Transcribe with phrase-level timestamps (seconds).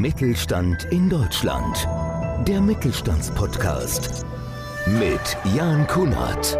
[0.00, 1.88] Mittelstand in Deutschland.
[2.46, 4.24] Der Mittelstandspodcast
[4.86, 6.56] mit Jan Kunert.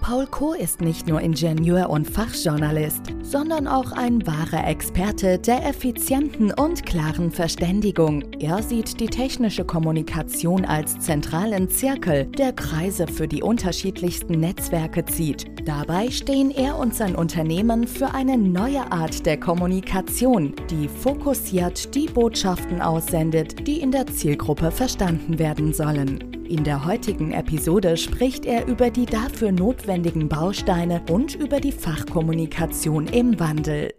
[0.00, 6.52] Paul Koh ist nicht nur Ingenieur und Fachjournalist, sondern auch ein wahrer Experte der effizienten
[6.52, 8.24] und klaren Verständigung.
[8.40, 15.46] Er sieht die technische Kommunikation als zentralen Zirkel, der Kreise für die unterschiedlichsten Netzwerke zieht.
[15.64, 22.06] Dabei stehen er und sein Unternehmen für eine neue Art der Kommunikation, die fokussiert die
[22.06, 26.46] Botschaften aussendet, die in der Zielgruppe verstanden werden sollen.
[26.48, 33.06] In der heutigen Episode spricht er über die dafür notwendigen Bausteine und über die Fachkommunikation
[33.06, 33.92] im Wandel.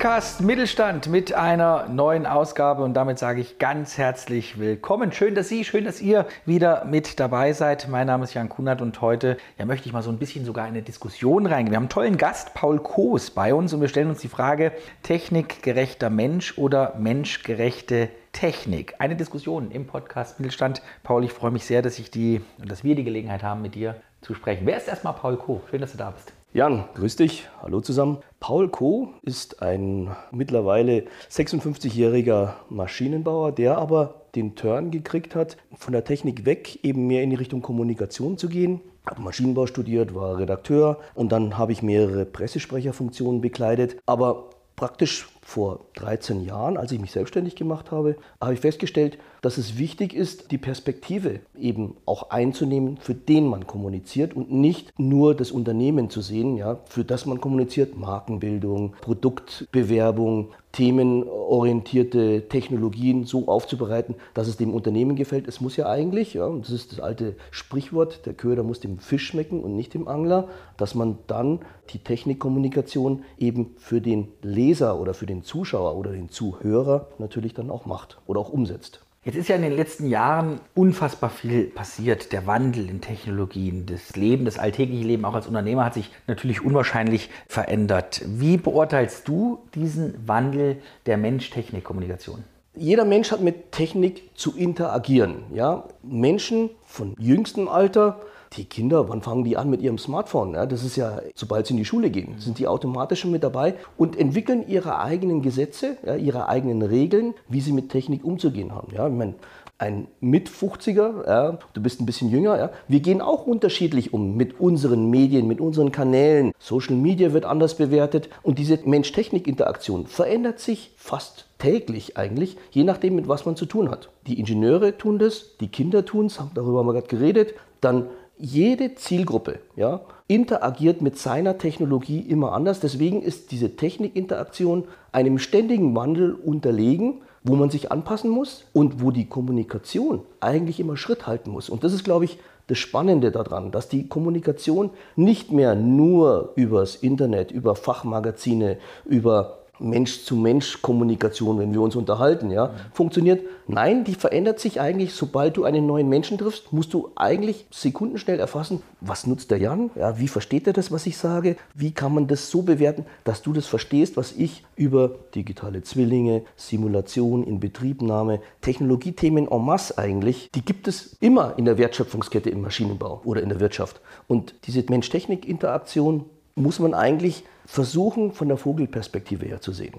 [0.00, 5.12] Podcast Mittelstand mit einer neuen Ausgabe und damit sage ich ganz herzlich willkommen.
[5.12, 7.86] Schön, dass Sie, schön, dass ihr wieder mit dabei seid.
[7.86, 10.64] Mein Name ist Jan Kunert und heute ja, möchte ich mal so ein bisschen sogar
[10.64, 11.72] in eine Diskussion reingehen.
[11.72, 14.72] Wir haben einen tollen Gast, Paul Koos, bei uns und wir stellen uns die Frage,
[15.02, 18.94] technikgerechter Mensch oder menschgerechte Technik.
[19.00, 20.80] Eine Diskussion im Podcast Mittelstand.
[21.02, 23.74] Paul, ich freue mich sehr, dass ich die und dass wir die Gelegenheit haben, mit
[23.74, 24.64] dir zu sprechen.
[24.64, 25.60] Wer ist erstmal Paul Koh?
[25.68, 26.32] Schön, dass du da bist.
[26.52, 27.48] Jan, grüß dich.
[27.62, 28.18] Hallo zusammen.
[28.40, 36.02] Paul Koh ist ein mittlerweile 56-jähriger Maschinenbauer, der aber den Turn gekriegt hat, von der
[36.02, 38.80] Technik weg eben mehr in die Richtung Kommunikation zu gehen.
[39.08, 43.98] Habe Maschinenbau studiert, war Redakteur und dann habe ich mehrere Pressesprecherfunktionen bekleidet.
[44.04, 49.58] Aber praktisch vor 13 Jahren, als ich mich selbstständig gemacht habe, habe ich festgestellt, dass
[49.58, 55.34] es wichtig ist, die Perspektive eben auch einzunehmen, für den man kommuniziert und nicht nur
[55.34, 64.14] das Unternehmen zu sehen, ja, für das man kommuniziert, Markenbildung, Produktbewerbung, themenorientierte Technologien so aufzubereiten,
[64.34, 65.48] dass es dem Unternehmen gefällt.
[65.48, 69.26] Es muss ja eigentlich, ja, das ist das alte Sprichwort, der Köder muss dem Fisch
[69.26, 71.60] schmecken und nicht dem Angler, dass man dann
[71.90, 77.70] die Technikkommunikation eben für den Leser oder für den Zuschauer oder den Zuhörer natürlich dann
[77.70, 79.00] auch macht oder auch umsetzt.
[79.22, 82.32] Jetzt ist ja in den letzten Jahren unfassbar viel passiert.
[82.32, 86.64] Der Wandel in Technologien, das Leben, das alltägliche Leben auch als Unternehmer hat sich natürlich
[86.64, 88.22] unwahrscheinlich verändert.
[88.24, 92.44] Wie beurteilst du diesen Wandel der Mensch-Technik-Kommunikation?
[92.74, 95.42] Jeder Mensch hat mit Technik zu interagieren.
[95.52, 95.84] Ja?
[96.02, 98.20] Menschen von jüngstem Alter
[98.54, 100.54] die Kinder, wann fangen die an mit ihrem Smartphone?
[100.54, 103.44] Ja, das ist ja, sobald sie in die Schule gehen, sind die automatisch schon mit
[103.44, 108.74] dabei und entwickeln ihre eigenen Gesetze, ja, ihre eigenen Regeln, wie sie mit Technik umzugehen
[108.74, 108.88] haben.
[108.92, 109.34] Ja, ich meine,
[109.78, 114.60] ein Mit-50er, ja, du bist ein bisschen jünger, ja, wir gehen auch unterschiedlich um mit
[114.60, 116.52] unseren Medien, mit unseren Kanälen.
[116.58, 123.14] Social Media wird anders bewertet und diese Mensch-Technik-Interaktion verändert sich fast täglich eigentlich, je nachdem,
[123.14, 124.10] mit was man zu tun hat.
[124.26, 128.06] Die Ingenieure tun das, die Kinder tun es, darüber haben wir gerade geredet, dann
[128.40, 132.80] jede Zielgruppe ja, interagiert mit seiner Technologie immer anders.
[132.80, 139.10] Deswegen ist diese Technikinteraktion einem ständigen Wandel unterlegen, wo man sich anpassen muss und wo
[139.10, 141.70] die Kommunikation eigentlich immer Schritt halten muss.
[141.70, 146.94] Und das ist, glaube ich, das Spannende daran, dass die Kommunikation nicht mehr nur übers
[146.96, 153.42] Internet, über Fachmagazine, über Mensch-zu-Mensch-Kommunikation, wenn wir uns unterhalten, ja, funktioniert.
[153.66, 158.38] Nein, die verändert sich eigentlich, sobald du einen neuen Menschen triffst, musst du eigentlich sekundenschnell
[158.38, 162.14] erfassen, was nutzt der Jan, ja, wie versteht er das, was ich sage, wie kann
[162.14, 168.40] man das so bewerten, dass du das verstehst, was ich über digitale Zwillinge, Simulation, Inbetriebnahme,
[168.60, 173.48] Technologiethemen en masse eigentlich, die gibt es immer in der Wertschöpfungskette im Maschinenbau oder in
[173.48, 174.00] der Wirtschaft.
[174.26, 176.24] Und diese Mensch-Technik-Interaktion
[176.54, 179.94] muss man eigentlich versuchen, von der Vogelperspektive her zu sehen.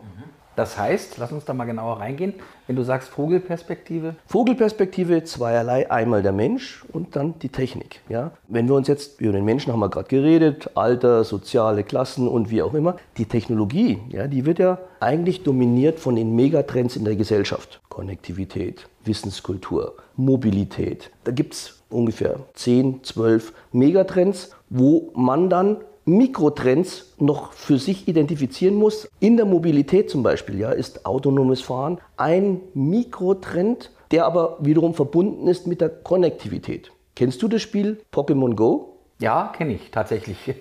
[0.56, 2.34] Das heißt, lass uns da mal genauer reingehen,
[2.68, 4.16] wenn du sagst Vogelperspektive.
[4.26, 8.02] Vogelperspektive zweierlei, einmal der Mensch und dann die Technik.
[8.10, 8.32] Ja?
[8.50, 12.52] Wenn wir uns jetzt über den Menschen haben wir gerade geredet, Alter, soziale Klassen und
[12.52, 12.98] wie auch immer.
[13.18, 17.80] Die Technologie, ja, die wird ja eigentlich dominiert von den Megatrends in der Gesellschaft.
[17.88, 21.12] Konnektivität, Wissenskultur, Mobilität.
[21.24, 28.76] Da gibt es ungefähr 10, 12 Megatrends, wo man dann Mikrotrends noch für sich identifizieren
[28.76, 29.08] muss.
[29.20, 35.48] In der Mobilität zum Beispiel ja, ist autonomes Fahren ein Mikrotrend, der aber wiederum verbunden
[35.48, 36.92] ist mit der Konnektivität.
[37.16, 38.98] Kennst du das Spiel Pokémon Go?
[39.20, 40.38] Ja, kenne ich tatsächlich.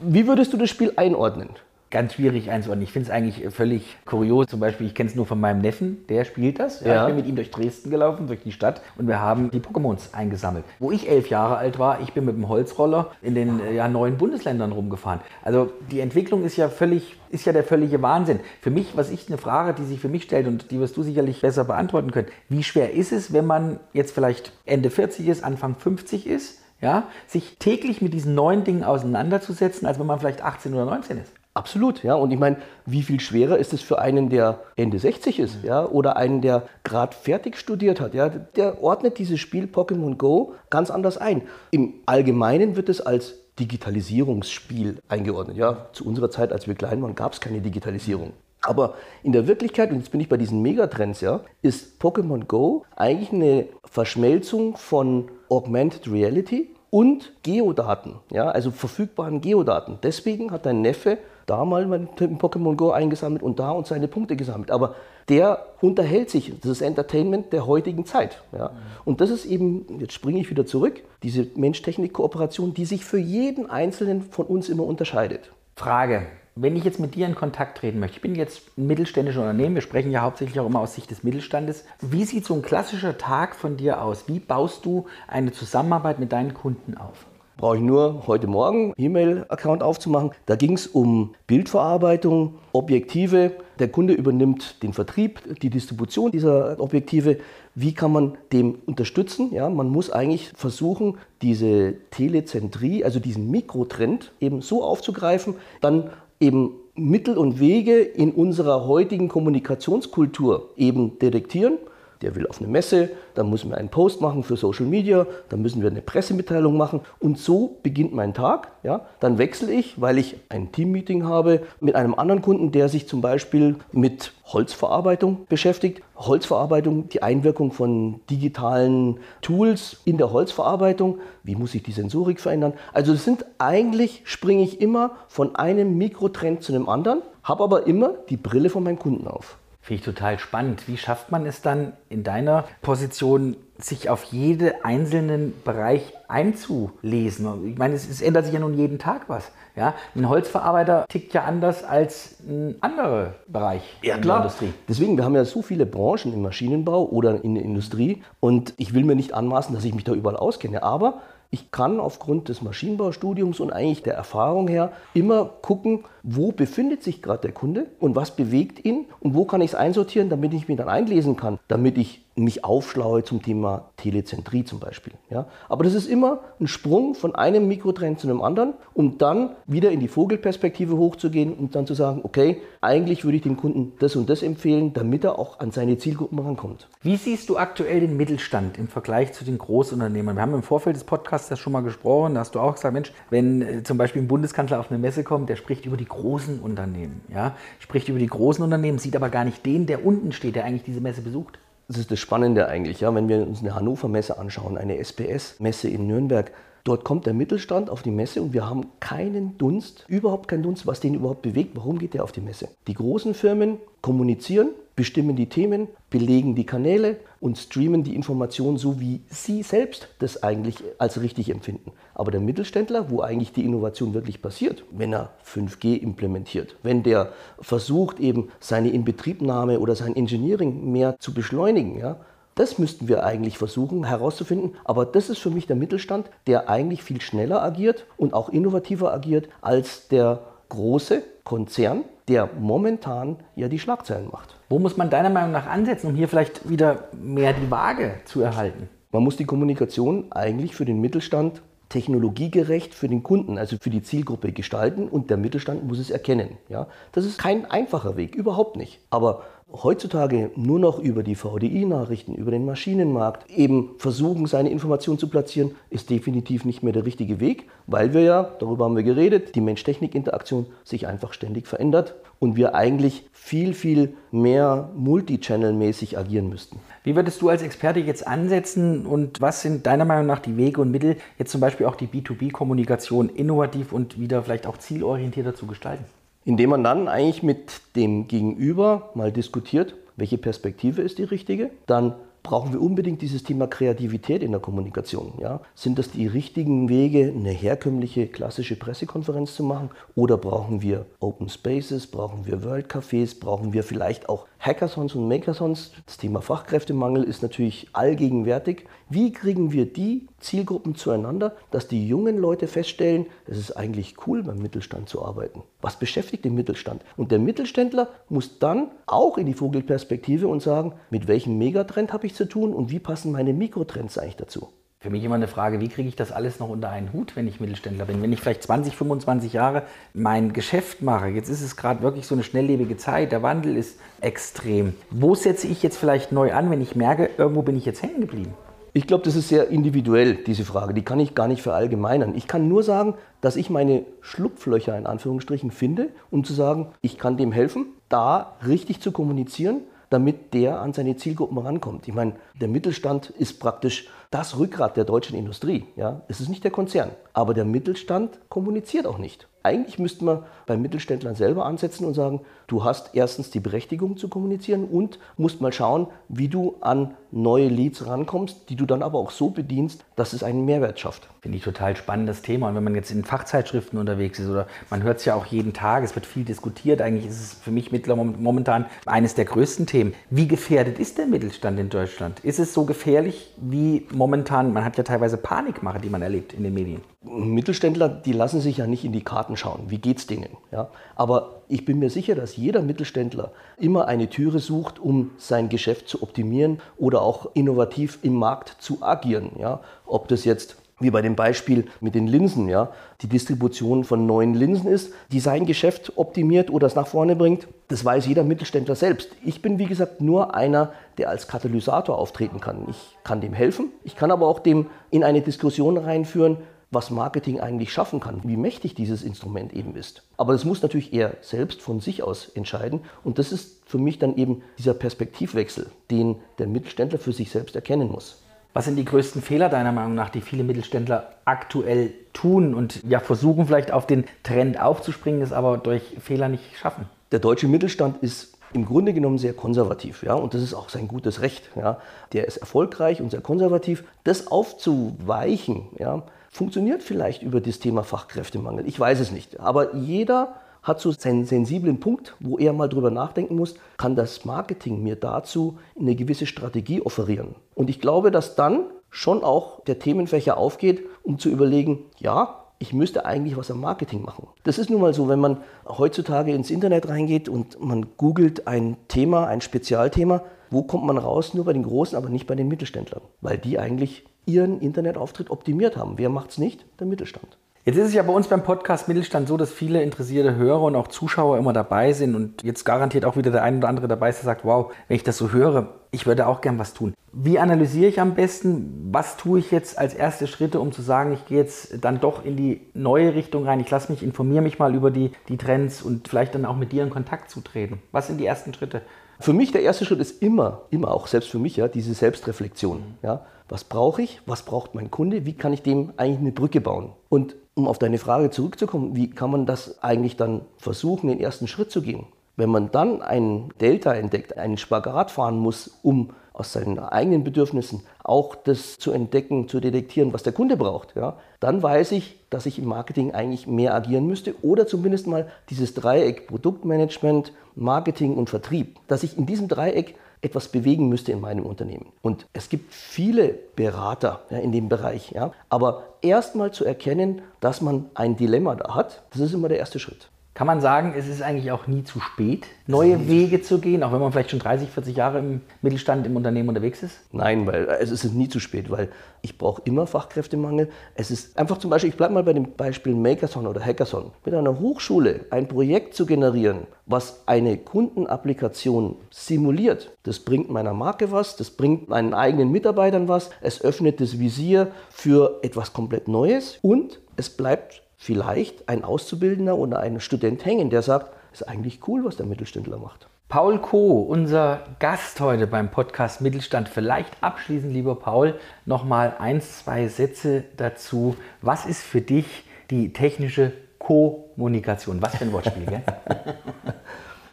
[0.00, 1.48] Wie würdest du das Spiel einordnen?
[1.90, 2.84] Ganz schwierig einzuordnen.
[2.84, 4.46] Ich finde es eigentlich völlig kurios.
[4.46, 6.80] Zum Beispiel, ich kenne es nur von meinem Neffen, der spielt das.
[6.80, 7.02] Ja.
[7.02, 10.12] Ich bin mit ihm durch Dresden gelaufen, durch die Stadt und wir haben die Pokémons
[10.12, 10.64] eingesammelt.
[10.78, 13.88] Wo ich elf Jahre alt war, ich bin mit dem Holzroller in den äh, ja,
[13.88, 15.20] neuen Bundesländern rumgefahren.
[15.42, 18.40] Also die Entwicklung ist ja völlig, ist ja der völlige Wahnsinn.
[18.60, 21.02] Für mich, was ich eine Frage, die sich für mich stellt und die wirst du
[21.02, 22.28] sicherlich besser beantworten können.
[22.48, 26.62] Wie schwer ist es, wenn man jetzt vielleicht Ende 40 ist, Anfang 50 ist?
[26.80, 31.18] Ja, sich täglich mit diesen neuen Dingen auseinanderzusetzen, als wenn man vielleicht 18 oder 19
[31.18, 31.32] ist.
[31.54, 32.14] Absolut, ja.
[32.14, 35.84] Und ich meine, wie viel schwerer ist es für einen, der Ende 60 ist, ja,
[35.84, 40.90] oder einen, der gerade fertig studiert hat, ja, der ordnet dieses Spiel Pokémon Go ganz
[40.90, 41.42] anders ein.
[41.72, 45.56] Im Allgemeinen wird es als Digitalisierungsspiel eingeordnet.
[45.56, 48.32] Ja, zu unserer Zeit, als wir klein waren, gab es keine Digitalisierung.
[48.62, 52.84] Aber in der Wirklichkeit, und jetzt bin ich bei diesen Megatrends, ja, ist Pokémon Go
[52.96, 59.98] eigentlich eine Verschmelzung von Augmented Reality und Geodaten, ja, also verfügbaren Geodaten.
[60.02, 61.18] Deswegen hat dein Neffe
[61.48, 61.84] da mal
[62.20, 64.70] dem Pokémon Go eingesammelt und da und seine Punkte gesammelt.
[64.70, 64.94] Aber
[65.28, 68.42] der unterhält sich, das ist Entertainment der heutigen Zeit.
[68.52, 68.70] Ja.
[69.04, 73.68] Und das ist eben, jetzt springe ich wieder zurück, diese Mensch-Technik-Kooperation, die sich für jeden
[73.68, 75.50] Einzelnen von uns immer unterscheidet.
[75.76, 76.26] Frage.
[76.60, 79.76] Wenn ich jetzt mit dir in Kontakt treten möchte, ich bin jetzt ein mittelständisches Unternehmen,
[79.76, 81.84] wir sprechen ja hauptsächlich auch immer aus Sicht des Mittelstandes.
[82.00, 84.26] Wie sieht so ein klassischer Tag von dir aus?
[84.26, 87.26] Wie baust du eine Zusammenarbeit mit deinen Kunden auf?
[87.58, 90.30] Brauche ich nur heute Morgen E-Mail-Account aufzumachen.
[90.46, 93.52] Da ging es um Bildverarbeitung, Objektive.
[93.80, 97.38] Der Kunde übernimmt den Vertrieb, die Distribution dieser Objektive.
[97.74, 99.52] Wie kann man dem unterstützen?
[99.52, 106.10] Ja, man muss eigentlich versuchen, diese Telezentrie, also diesen Mikrotrend eben so aufzugreifen, dann
[106.40, 111.78] eben Mittel und Wege in unserer heutigen Kommunikationskultur eben detektieren.
[112.22, 115.62] Der will auf eine Messe, dann müssen wir einen Post machen für Social Media, dann
[115.62, 118.72] müssen wir eine Pressemitteilung machen und so beginnt mein Tag.
[118.82, 119.02] Ja?
[119.20, 123.20] Dann wechsle ich, weil ich ein Teammeeting habe mit einem anderen Kunden, der sich zum
[123.20, 126.02] Beispiel mit Holzverarbeitung beschäftigt.
[126.16, 131.18] Holzverarbeitung, die Einwirkung von digitalen Tools in der Holzverarbeitung.
[131.44, 132.72] Wie muss sich die Sensorik verändern?
[132.92, 137.86] Also es sind eigentlich, springe ich immer von einem Mikrotrend zu einem anderen, habe aber
[137.86, 139.58] immer die Brille von meinem Kunden auf.
[139.88, 140.86] Finde ich total spannend.
[140.86, 147.66] Wie schafft man es dann in deiner Position, sich auf jeden einzelnen Bereich einzulesen?
[147.66, 149.50] Ich meine, es, es ändert sich ja nun jeden Tag was.
[149.76, 149.94] Ja?
[150.14, 154.74] Ein Holzverarbeiter tickt ja anders als ein anderer Bereich in der Industrie.
[154.86, 158.92] Deswegen, wir haben ja so viele Branchen im Maschinenbau oder in der Industrie und ich
[158.92, 162.60] will mir nicht anmaßen, dass ich mich da überall auskenne, aber ich kann aufgrund des
[162.60, 168.16] Maschinenbaustudiums und eigentlich der Erfahrung her immer gucken, wo befindet sich gerade der Kunde und
[168.16, 171.58] was bewegt ihn und wo kann ich es einsortieren, damit ich mich dann einlesen kann,
[171.68, 175.14] damit ich mich aufschlaue zum Thema Telezentrie zum Beispiel.
[175.30, 175.46] Ja?
[175.68, 179.90] Aber das ist immer ein Sprung von einem Mikrotrend zu einem anderen, um dann wieder
[179.90, 184.16] in die Vogelperspektive hochzugehen und dann zu sagen, okay, eigentlich würde ich dem Kunden das
[184.16, 186.88] und das empfehlen, damit er auch an seine Zielgruppen rankommt.
[187.02, 190.36] Wie siehst du aktuell den Mittelstand im Vergleich zu den Großunternehmern?
[190.36, 192.94] Wir haben im Vorfeld des Podcasts das schon mal gesprochen, da hast du auch gesagt,
[192.94, 196.04] Mensch, wenn äh, zum Beispiel ein Bundeskanzler auf eine Messe kommt, der spricht über die
[196.04, 197.56] großen Unternehmen, ja?
[197.78, 200.84] spricht über die großen Unternehmen, sieht aber gar nicht den, der unten steht, der eigentlich
[200.84, 201.58] diese Messe besucht.
[201.88, 206.06] Das ist das Spannende eigentlich, ja, wenn wir uns eine Hannover-Messe anschauen, eine SPS-Messe in
[206.06, 206.52] Nürnberg.
[206.84, 210.86] Dort kommt der Mittelstand auf die Messe und wir haben keinen Dunst, überhaupt keinen Dunst,
[210.86, 211.74] was den überhaupt bewegt.
[211.76, 212.68] Warum geht der auf die Messe?
[212.88, 218.98] Die großen Firmen kommunizieren, bestimmen die Themen, belegen die Kanäle und streamen die Informationen so,
[218.98, 221.92] wie sie selbst das eigentlich als richtig empfinden.
[222.16, 227.32] Aber der Mittelständler, wo eigentlich die Innovation wirklich passiert, wenn er 5G implementiert, wenn der
[227.60, 232.16] versucht eben seine Inbetriebnahme oder sein Engineering mehr zu beschleunigen, ja,
[232.56, 234.74] das müssten wir eigentlich versuchen herauszufinden.
[234.82, 239.14] Aber das ist für mich der Mittelstand, der eigentlich viel schneller agiert und auch innovativer
[239.14, 244.56] agiert als der große Konzern, der momentan ja die Schlagzeilen macht.
[244.68, 248.40] Wo muss man deiner Meinung nach ansetzen, um hier vielleicht wieder mehr die Waage zu
[248.42, 248.88] erhalten?
[249.12, 254.02] Man muss die Kommunikation eigentlich für den Mittelstand technologiegerecht für den Kunden, also für die
[254.02, 256.58] Zielgruppe gestalten und der Mittelstand muss es erkennen.
[256.68, 256.86] Ja?
[257.12, 259.00] Das ist kein einfacher Weg, überhaupt nicht.
[259.10, 265.28] Aber heutzutage nur noch über die VDI-Nachrichten, über den Maschinenmarkt eben versuchen, seine Informationen zu
[265.28, 269.54] platzieren, ist definitiv nicht mehr der richtige Weg, weil wir ja, darüber haben wir geredet,
[269.54, 276.78] die Mensch-Technik-Interaktion sich einfach ständig verändert und wir eigentlich viel, viel mehr multichannel-mäßig agieren müssten.
[277.04, 280.80] Wie würdest du als Experte jetzt ansetzen und was sind deiner Meinung nach die Wege
[280.80, 285.66] und Mittel, jetzt zum Beispiel auch die B2B-Kommunikation innovativ und wieder vielleicht auch zielorientierter zu
[285.66, 286.04] gestalten?
[286.48, 292.14] Indem man dann eigentlich mit dem Gegenüber mal diskutiert, welche Perspektive ist die richtige, dann
[292.42, 295.34] brauchen wir unbedingt dieses Thema Kreativität in der Kommunikation.
[295.38, 295.60] Ja?
[295.74, 299.90] Sind das die richtigen Wege, eine herkömmliche klassische Pressekonferenz zu machen?
[300.14, 305.28] Oder brauchen wir Open Spaces, brauchen wir World Cafés, brauchen wir vielleicht auch Hackathons und
[305.28, 305.92] Makersons?
[306.06, 308.86] Das Thema Fachkräftemangel ist natürlich allgegenwärtig.
[309.10, 314.42] Wie kriegen wir die Zielgruppen zueinander, dass die jungen Leute feststellen, es ist eigentlich cool,
[314.42, 315.62] beim Mittelstand zu arbeiten?
[315.80, 317.02] Was beschäftigt den Mittelstand?
[317.16, 322.26] Und der Mittelständler muss dann auch in die Vogelperspektive und sagen, mit welchem Megatrend habe
[322.26, 324.68] ich zu tun und wie passen meine Mikrotrends eigentlich dazu?
[325.00, 327.46] Für mich immer eine Frage, wie kriege ich das alles noch unter einen Hut, wenn
[327.46, 328.20] ich Mittelständler bin?
[328.20, 332.34] Wenn ich vielleicht 20, 25 Jahre mein Geschäft mache, jetzt ist es gerade wirklich so
[332.34, 334.94] eine schnelllebige Zeit, der Wandel ist extrem.
[335.12, 338.20] Wo setze ich jetzt vielleicht neu an, wenn ich merke, irgendwo bin ich jetzt hängen
[338.20, 338.54] geblieben?
[338.92, 340.94] Ich glaube, das ist sehr individuell, diese Frage.
[340.94, 342.34] Die kann ich gar nicht verallgemeinern.
[342.34, 347.18] Ich kann nur sagen, dass ich meine Schlupflöcher in Anführungsstrichen finde, um zu sagen, ich
[347.18, 352.08] kann dem helfen, da richtig zu kommunizieren, damit der an seine Zielgruppen rankommt.
[352.08, 355.86] Ich meine, der Mittelstand ist praktisch das Rückgrat der deutschen Industrie.
[355.96, 356.22] Ja?
[356.28, 359.48] Es ist nicht der Konzern, aber der Mittelstand kommuniziert auch nicht.
[359.64, 364.28] Eigentlich müsste man beim Mittelständlern selber ansetzen und sagen, du hast erstens die Berechtigung zu
[364.28, 369.18] kommunizieren und musst mal schauen, wie du an neue Leads rankommst, die du dann aber
[369.18, 371.28] auch so bedienst, dass es einen Mehrwert schafft.
[371.42, 372.68] Finde ich total spannendes Thema.
[372.68, 375.72] Und wenn man jetzt in Fachzeitschriften unterwegs ist oder man hört es ja auch jeden
[375.72, 377.02] Tag, es wird viel diskutiert.
[377.02, 380.14] Eigentlich ist es für mich momentan eines der größten Themen.
[380.30, 382.40] Wie gefährdet ist der Mittelstand in Deutschland?
[382.40, 384.72] Ist es so gefährlich wie momentan?
[384.72, 387.00] Man hat ja teilweise Panikmache, die man erlebt in den Medien.
[387.22, 389.84] Mittelständler, die lassen sich ja nicht in die Karten schauen.
[389.88, 390.56] Wie geht es denen?
[390.70, 390.90] Ja?
[391.16, 396.08] Aber ich bin mir sicher, dass jeder Mittelständler immer eine Türe sucht, um sein Geschäft
[396.08, 399.52] zu optimieren oder auch innovativ im Markt zu agieren.
[399.58, 399.80] Ja?
[400.04, 402.90] Ob das jetzt wie bei dem Beispiel mit den Linsen, ja,
[403.20, 407.68] die Distribution von neuen Linsen ist, die sein Geschäft optimiert oder es nach vorne bringt,
[407.88, 409.30] das weiß jeder Mittelständler selbst.
[409.44, 412.86] Ich bin, wie gesagt, nur einer, der als Katalysator auftreten kann.
[412.88, 416.58] Ich kann dem helfen, ich kann aber auch dem in eine Diskussion reinführen,
[416.90, 420.22] was Marketing eigentlich schaffen kann, wie mächtig dieses Instrument eben ist.
[420.38, 424.18] Aber das muss natürlich er selbst von sich aus entscheiden und das ist für mich
[424.18, 428.42] dann eben dieser Perspektivwechsel, den der Mittelständler für sich selbst erkennen muss.
[428.74, 433.18] Was sind die größten Fehler deiner Meinung nach, die viele Mittelständler aktuell tun und ja
[433.18, 437.06] versuchen vielleicht auf den Trend aufzuspringen, es aber durch Fehler nicht schaffen?
[437.32, 441.08] Der deutsche Mittelstand ist im Grunde genommen sehr konservativ, ja, und das ist auch sein
[441.08, 441.98] gutes Recht, ja.
[442.32, 444.04] Der ist erfolgreich und sehr konservativ.
[444.24, 448.86] Das aufzuweichen, ja, funktioniert vielleicht über das Thema Fachkräftemangel.
[448.86, 449.60] Ich weiß es nicht.
[449.60, 454.44] Aber jeder hat so seinen sensiblen Punkt, wo er mal drüber nachdenken muss, kann das
[454.44, 457.54] Marketing mir dazu eine gewisse Strategie offerieren?
[457.74, 462.92] Und ich glaube, dass dann schon auch der Themenfächer aufgeht, um zu überlegen, ja, ich
[462.92, 464.48] müsste eigentlich was am Marketing machen.
[464.62, 468.96] Das ist nun mal so, wenn man heutzutage ins Internet reingeht und man googelt ein
[469.08, 471.54] Thema, ein Spezialthema, wo kommt man raus?
[471.54, 475.96] Nur bei den Großen, aber nicht bei den Mittelständlern, weil die eigentlich ihren Internetauftritt optimiert
[475.96, 476.18] haben.
[476.18, 476.86] Wer macht es nicht?
[477.00, 477.58] Der Mittelstand.
[477.88, 480.94] Jetzt ist es ja bei uns beim Podcast Mittelstand so, dass viele interessierte Hörer und
[480.94, 484.28] auch Zuschauer immer dabei sind und jetzt garantiert auch wieder der ein oder andere dabei
[484.28, 487.14] ist, der sagt, wow, wenn ich das so höre, ich würde auch gern was tun.
[487.32, 491.32] Wie analysiere ich am besten, was tue ich jetzt als erste Schritte, um zu sagen,
[491.32, 494.78] ich gehe jetzt dann doch in die neue Richtung rein, ich lasse mich, informiere mich
[494.78, 498.00] mal über die, die Trends und vielleicht dann auch mit dir in Kontakt zu treten.
[498.12, 499.02] Was sind die ersten Schritte?
[499.40, 503.02] Für mich der erste Schritt ist immer, immer auch selbst für mich, ja, diese Selbstreflexion.
[503.22, 503.46] Ja.
[503.68, 504.40] Was brauche ich?
[504.46, 505.44] Was braucht mein Kunde?
[505.44, 507.12] Wie kann ich dem eigentlich eine Brücke bauen?
[507.28, 511.68] Und um auf deine Frage zurückzukommen, wie kann man das eigentlich dann versuchen, den ersten
[511.68, 512.26] Schritt zu gehen?
[512.58, 518.02] Wenn man dann einen Delta entdeckt, einen Spagat fahren muss, um aus seinen eigenen Bedürfnissen
[518.24, 522.66] auch das zu entdecken, zu detektieren, was der Kunde braucht, ja, dann weiß ich, dass
[522.66, 528.50] ich im Marketing eigentlich mehr agieren müsste oder zumindest mal dieses Dreieck Produktmanagement, Marketing und
[528.50, 532.06] Vertrieb, dass ich in diesem Dreieck etwas bewegen müsste in meinem Unternehmen.
[532.22, 535.30] Und es gibt viele Berater ja, in dem Bereich.
[535.30, 535.52] Ja.
[535.68, 540.00] Aber erstmal zu erkennen, dass man ein Dilemma da hat, das ist immer der erste
[540.00, 540.28] Schritt.
[540.58, 544.12] Kann man sagen, es ist eigentlich auch nie zu spät, neue Wege zu gehen, auch
[544.12, 547.20] wenn man vielleicht schon 30, 40 Jahre im Mittelstand, im Unternehmen unterwegs ist?
[547.30, 549.08] Nein, weil es ist nie zu spät, weil
[549.40, 550.88] ich brauche immer Fachkräftemangel.
[551.14, 554.52] Es ist einfach zum Beispiel, ich bleibe mal bei dem Beispiel Makerson oder Hackathon, mit
[554.52, 560.10] einer Hochschule ein Projekt zu generieren, was eine Kundenapplikation simuliert.
[560.24, 564.88] Das bringt meiner Marke was, das bringt meinen eigenen Mitarbeitern was, es öffnet das Visier
[565.08, 571.02] für etwas komplett Neues und es bleibt vielleicht ein Auszubildender oder ein Student hängen, der
[571.02, 573.28] sagt, ist eigentlich cool, was der Mittelständler macht.
[573.48, 576.90] Paul Koh, unser Gast heute beim Podcast Mittelstand.
[576.90, 581.36] Vielleicht abschließend, lieber Paul, nochmal ein, zwei Sätze dazu.
[581.62, 585.22] Was ist für dich die technische Kommunikation?
[585.22, 586.02] Was für ein Wortspiel, gell?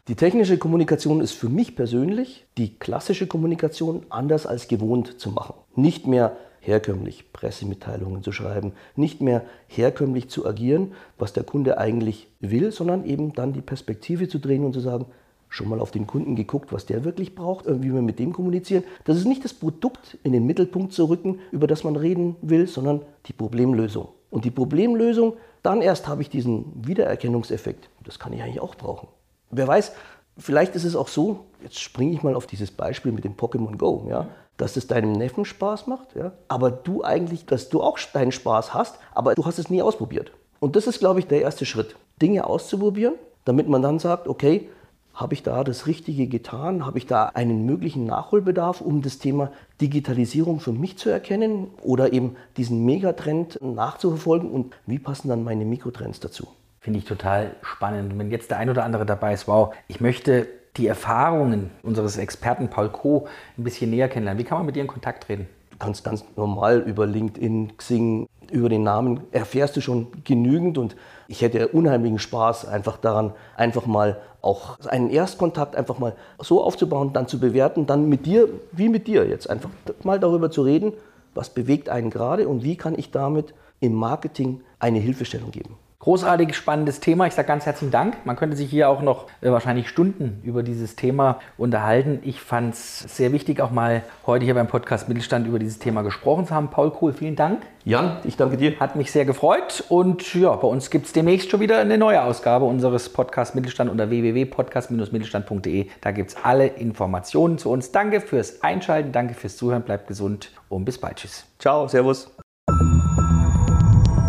[0.07, 5.55] Die technische Kommunikation ist für mich persönlich die klassische Kommunikation anders als gewohnt zu machen.
[5.75, 12.27] Nicht mehr herkömmlich Pressemitteilungen zu schreiben, nicht mehr herkömmlich zu agieren, was der Kunde eigentlich
[12.39, 15.05] will, sondern eben dann die Perspektive zu drehen und zu sagen,
[15.49, 18.83] schon mal auf den Kunden geguckt, was der wirklich braucht, wie wir mit dem kommunizieren.
[19.05, 22.67] Das ist nicht das Produkt in den Mittelpunkt zu rücken, über das man reden will,
[22.67, 24.09] sondern die Problemlösung.
[24.31, 27.89] Und die Problemlösung, dann erst habe ich diesen Wiedererkennungseffekt.
[28.03, 29.07] Das kann ich eigentlich auch brauchen.
[29.51, 29.93] Wer weiß,
[30.37, 33.77] vielleicht ist es auch so, jetzt springe ich mal auf dieses Beispiel mit dem Pokémon
[33.77, 37.99] Go, ja, dass es deinem Neffen Spaß macht, ja, aber du eigentlich, dass du auch
[38.13, 40.31] deinen Spaß hast, aber du hast es nie ausprobiert.
[40.59, 44.69] Und das ist, glaube ich, der erste Schritt, Dinge auszuprobieren, damit man dann sagt, okay,
[45.15, 46.85] habe ich da das Richtige getan?
[46.85, 52.11] Habe ich da einen möglichen Nachholbedarf, um das Thema Digitalisierung für mich zu erkennen oder
[52.11, 54.51] eben diesen Megatrend nachzuverfolgen?
[54.51, 56.47] Und wie passen dann meine Mikrotrends dazu?
[56.81, 58.17] Finde ich total spannend.
[58.19, 60.47] Wenn jetzt der ein oder andere dabei ist, wow, ich möchte
[60.77, 63.27] die Erfahrungen unseres Experten Paul Koh
[63.57, 64.43] ein bisschen näher kennenlernen.
[64.43, 65.47] Wie kann man mit dir in Kontakt treten?
[65.71, 70.95] Du kannst ganz normal über LinkedIn, Xing, über den Namen erfährst du schon genügend und
[71.27, 77.13] ich hätte unheimlichen Spaß einfach daran, einfach mal auch einen Erstkontakt einfach mal so aufzubauen,
[77.13, 79.69] dann zu bewerten, dann mit dir, wie mit dir jetzt, einfach
[80.03, 80.93] mal darüber zu reden,
[81.33, 85.75] was bewegt einen gerade und wie kann ich damit im Marketing eine Hilfestellung geben.
[86.05, 87.25] Großartig spannendes Thema.
[87.25, 88.27] Ich sage ganz herzlichen Dank.
[88.27, 92.19] Man könnte sich hier auch noch äh, wahrscheinlich Stunden über dieses Thema unterhalten.
[92.21, 96.03] Ich fand es sehr wichtig, auch mal heute hier beim Podcast Mittelstand über dieses Thema
[96.03, 96.69] gesprochen zu haben.
[96.69, 97.63] Paul Kohl, vielen Dank.
[97.85, 98.79] Jan, ich danke dir.
[98.79, 99.83] Hat mich sehr gefreut.
[99.89, 103.89] Und ja, bei uns gibt es demnächst schon wieder eine neue Ausgabe unseres Podcast Mittelstand
[103.89, 105.87] unter www.podcast-mittelstand.de.
[106.01, 107.91] Da gibt es alle Informationen zu uns.
[107.91, 109.81] Danke fürs Einschalten, danke fürs Zuhören.
[109.81, 111.15] Bleibt gesund und bis bald.
[111.15, 111.47] Tschüss.
[111.57, 112.34] Ciao, Servus.